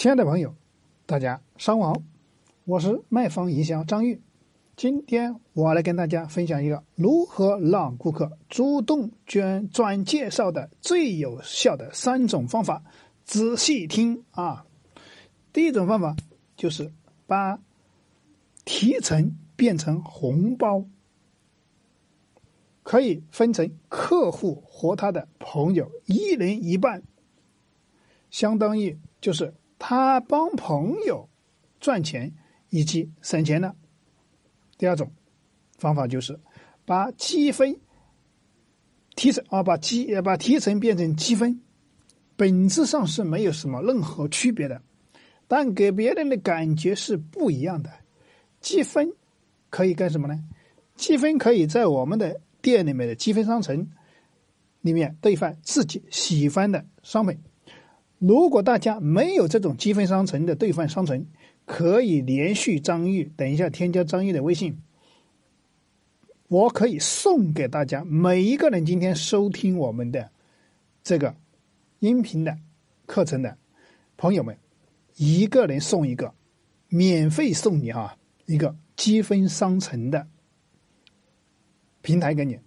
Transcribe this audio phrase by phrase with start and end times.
[0.00, 0.54] 亲爱的朋友，
[1.04, 1.92] 大家上午好，
[2.64, 4.18] 我是卖方营销张玉。
[4.74, 12.82] 今天我来跟大家分享一个如何让顾客主动捐转介绍的最有效的三种方法。
[13.26, 14.64] 仔细听啊！
[15.52, 16.16] 第一种方法
[16.56, 16.90] 就是
[17.26, 17.60] 把
[18.64, 20.82] 提成变成红包，
[22.82, 27.02] 可以分成客户和他的朋友一人一半，
[28.30, 31.28] 相当于就是他帮朋友
[31.80, 32.32] 赚钱
[32.68, 33.74] 以及省钱了。
[34.78, 35.10] 第二种
[35.78, 36.38] 方法就是
[36.84, 37.74] 把积分
[39.16, 41.60] 提成啊，把积把提成变成积分，
[42.36, 44.80] 本质上是没有什么任何区别的，
[45.48, 47.90] 但给别人的感觉是不一样的。
[48.60, 49.10] 积分
[49.70, 50.38] 可以干什么呢？
[50.94, 53.90] 积分可以在我们的店里面的积分商城
[54.82, 57.38] 里面兑换自己喜欢的商品。
[58.20, 61.26] 如果大家没有这种积分商城的兑换商城，
[61.64, 64.78] 可以连续张玉，等一下添加张玉的微信，
[66.48, 70.30] 我可以送给大家每一个人今天收听我们的
[71.02, 71.34] 这个
[72.00, 72.58] 音频的
[73.06, 73.56] 课程的
[74.18, 74.58] 朋友们，
[75.16, 76.34] 一个人送一个，
[76.88, 80.26] 免费送你哈一个积分商城的
[82.02, 82.58] 平台给你。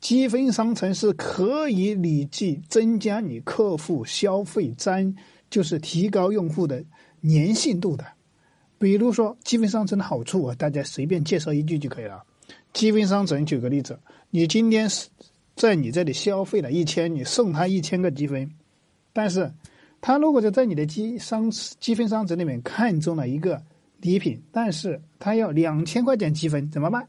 [0.00, 5.14] 积分商城是可以累计增加你客户消费占，
[5.50, 6.84] 就是提高用户的
[7.22, 8.06] 粘性度的。
[8.78, 12.22] 比如说积分商城的好处啊，大家随便介绍一句就可以了。
[12.72, 13.98] 积分商城举个例子，
[14.30, 15.08] 你今天是
[15.56, 18.48] 在你这里消费了一千，你送他一千个积分，
[19.12, 19.52] 但是
[20.00, 23.60] 他如果就在你的积商积分商城里面看中了一个
[24.00, 27.08] 礼品，但是他要两千块钱积分怎么办？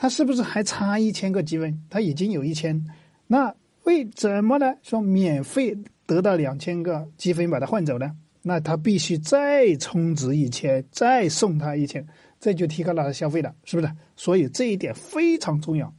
[0.00, 1.78] 他是不是还差一千个积分？
[1.90, 2.82] 他已经有一千，
[3.26, 4.74] 那为怎么呢？
[4.80, 8.16] 说免费得到两千个积分把它换走呢？
[8.40, 12.02] 那他必须再充值一千，再送他一千，
[12.40, 13.92] 这就提高了他消费了，是不是？
[14.16, 15.94] 所以这一点非常重要，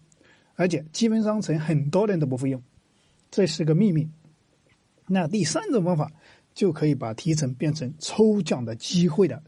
[0.56, 2.60] 而且积分商城很多人都不会用，
[3.30, 4.10] 这是个秘密。
[5.06, 6.12] 那第三种方法
[6.56, 9.44] 就可以把提成变成抽奖的机会的，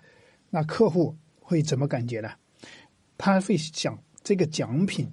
[0.51, 2.29] 那客户会怎么感觉呢？
[3.17, 5.11] 他会想这个奖品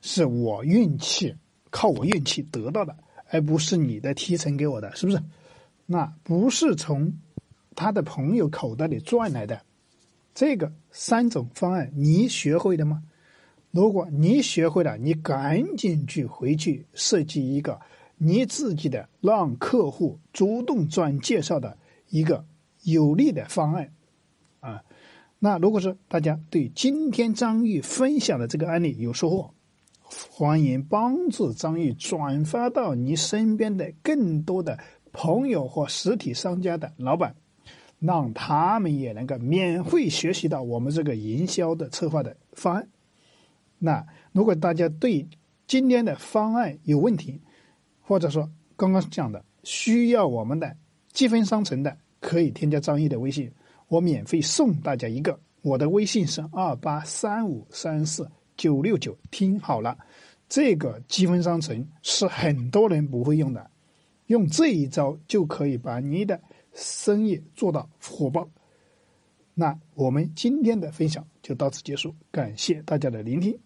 [0.00, 1.36] 是我运气
[1.70, 2.96] 靠我运气得到的，
[3.28, 5.22] 而不是你的提成给我的，是不是？
[5.86, 7.12] 那不是从
[7.74, 9.60] 他的朋友口袋里赚来的，
[10.34, 13.02] 这个三种方案你学会了吗？
[13.70, 17.80] 如果你学会了，你赶紧去回去设计一个
[18.16, 21.76] 你自己的让客户主动转介绍的
[22.08, 22.44] 一个
[22.82, 23.92] 有利的方案。
[25.40, 29.52] 那如果是大家对今天张玉分享的这个案例有收获，
[30.30, 34.78] 欢迎帮助张玉转发到你身边的更多的。
[35.12, 37.34] 朋友或实体商家的老板，
[37.98, 42.88] 让他们也能够免费学习到我们这个营销的策划的方案。
[43.80, 45.28] 那如果大家对
[45.66, 47.40] 今天的方案有问题，
[48.00, 50.76] 或者说刚刚讲的需要我们的
[51.12, 53.50] 积分商城的，可以添加张毅的微信，
[53.90, 55.38] 我免费送大家一个。
[55.62, 59.18] 我的微信是二八三五三四九六九。
[59.32, 59.98] 听好了，
[60.48, 63.68] 这个积分商城是很多人不会用的。
[64.26, 66.40] 用这一招就可以把你的
[66.72, 68.48] 生意做到火爆。
[69.54, 73.58] 那我们今天的分享就到此结束，感谢大家的聆听。